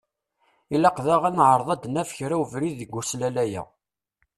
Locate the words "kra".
2.17-2.35